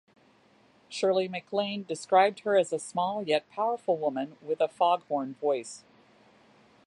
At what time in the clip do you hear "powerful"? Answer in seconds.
3.51-3.97